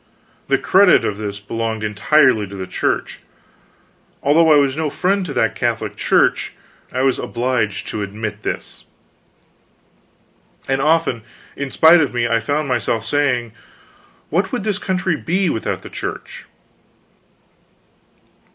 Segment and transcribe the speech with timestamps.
[0.47, 3.19] The credit of this belonged entirely to the Church.
[4.23, 6.53] Although I was no friend to that Catholic Church,
[6.91, 8.83] I was obliged to admit this.
[10.67, 11.21] And often,
[11.55, 13.51] in spite of me, I found myself saying,
[14.31, 16.45] "What would this country be without the Church?"